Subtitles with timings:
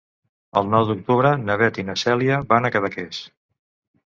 [0.61, 3.23] El nou d'octubre na Beth i na Cèlia van a Cadaqués.